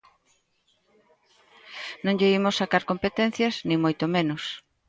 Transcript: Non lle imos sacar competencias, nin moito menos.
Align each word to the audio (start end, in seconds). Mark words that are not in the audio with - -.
Non 2.05 2.17
lle 2.19 2.33
imos 2.39 2.57
sacar 2.61 2.83
competencias, 2.91 3.55
nin 3.67 3.77
moito 3.85 4.05
menos. 4.15 4.43